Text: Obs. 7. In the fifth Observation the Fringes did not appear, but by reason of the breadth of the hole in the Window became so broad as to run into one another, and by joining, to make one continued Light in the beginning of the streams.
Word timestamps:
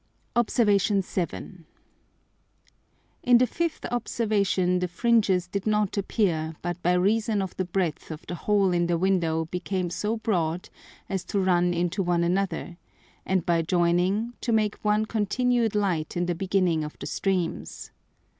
Obs. 0.35 0.55
7. 1.05 1.65
In 3.21 3.37
the 3.37 3.45
fifth 3.45 3.85
Observation 3.91 4.79
the 4.79 4.87
Fringes 4.87 5.45
did 5.47 5.67
not 5.67 5.95
appear, 5.95 6.55
but 6.63 6.81
by 6.81 6.93
reason 6.93 7.39
of 7.39 7.55
the 7.55 7.65
breadth 7.65 8.09
of 8.09 8.25
the 8.25 8.33
hole 8.33 8.71
in 8.71 8.87
the 8.87 8.97
Window 8.97 9.45
became 9.51 9.91
so 9.91 10.17
broad 10.17 10.69
as 11.07 11.23
to 11.25 11.39
run 11.39 11.71
into 11.71 12.01
one 12.01 12.23
another, 12.23 12.77
and 13.27 13.45
by 13.45 13.61
joining, 13.61 14.33
to 14.41 14.51
make 14.51 14.77
one 14.83 15.05
continued 15.05 15.75
Light 15.75 16.17
in 16.17 16.25
the 16.25 16.33
beginning 16.33 16.83
of 16.83 16.97
the 16.97 17.05
streams. 17.05 17.91